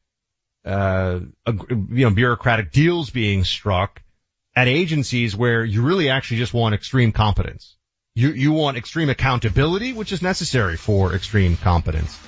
[0.65, 4.01] uh, you know bureaucratic deals being struck
[4.53, 7.77] at agencies where you really actually just want extreme competence.
[8.15, 12.19] You you want extreme accountability, which is necessary for extreme competence.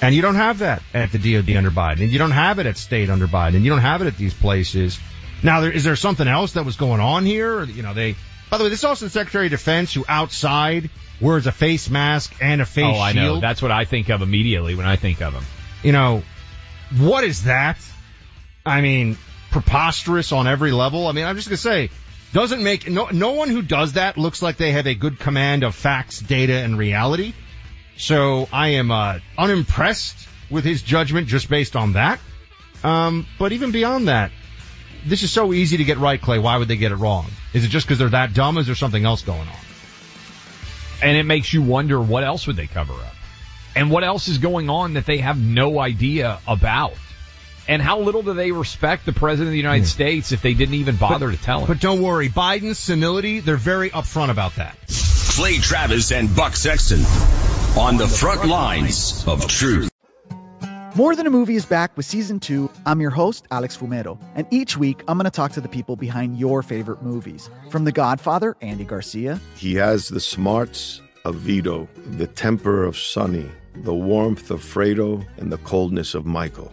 [0.00, 2.66] And you don't have that at the DOD under Biden, and you don't have it
[2.66, 4.98] at state under Biden, and you don't have it at these places.
[5.42, 7.58] Now, there, is there something else that was going on here?
[7.58, 8.16] Or, you know, they.
[8.50, 10.90] By the way, this is also the Secretary of Defense who outside
[11.20, 12.96] wears a face mask and a face shield.
[12.96, 13.36] oh, I shield.
[13.36, 13.40] know.
[13.40, 15.44] That's what I think of immediately when I think of him.
[15.82, 16.22] You know,
[16.98, 17.78] what is that?
[18.66, 19.18] I mean,
[19.50, 21.06] preposterous on every level.
[21.06, 21.90] I mean, I'm just gonna say,
[22.32, 25.62] doesn't make no no one who does that looks like they have a good command
[25.62, 27.34] of facts, data, and reality.
[27.96, 32.20] So I am uh, unimpressed with his judgment just based on that.
[32.82, 34.30] Um, but even beyond that,
[35.06, 36.38] this is so easy to get right, Clay.
[36.38, 37.26] Why would they get it wrong?
[37.52, 38.58] Is it just because they're that dumb?
[38.58, 39.56] Is there something else going on?
[41.02, 43.14] And it makes you wonder what else would they cover up?
[43.76, 46.94] And what else is going on that they have no idea about?
[47.66, 49.90] And how little do they respect the President of the United mm.
[49.90, 51.66] States if they didn't even bother but, to tell him?
[51.66, 54.76] But don't worry, Biden's senility, they're very upfront about that.
[55.30, 57.00] Clay Travis and Buck Sexton
[57.76, 59.90] on the front lines of truth.
[60.94, 62.70] More Than a Movie is back with season two.
[62.86, 65.96] I'm your host, Alex Fumero, and each week I'm going to talk to the people
[65.96, 67.50] behind your favorite movies.
[67.70, 69.40] From The Godfather, Andy Garcia.
[69.56, 75.50] He has the smarts of Vito, the temper of Sonny, the warmth of Fredo, and
[75.50, 76.72] the coldness of Michael.